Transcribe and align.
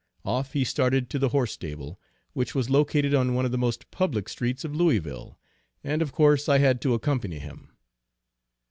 Off 0.25 0.53
he 0.53 0.63
started 0.63 1.11
to 1.11 1.19
the 1.19 1.29
horse 1.29 1.51
stable 1.51 1.99
which 2.33 2.55
was 2.55 2.71
located 2.71 3.13
on 3.13 3.35
one 3.35 3.45
of 3.45 3.51
the 3.51 3.55
most 3.59 3.91
public 3.91 4.27
streets 4.27 4.65
of 4.65 4.73
Louisville, 4.75 5.37
and 5.83 6.01
of 6.01 6.11
course 6.11 6.49
I 6.49 6.57
had 6.57 6.81
to 6.81 6.95
accompany 6.95 7.37
him. 7.37 7.69